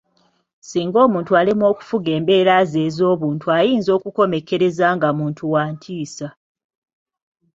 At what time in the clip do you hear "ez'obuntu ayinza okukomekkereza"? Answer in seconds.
2.87-4.85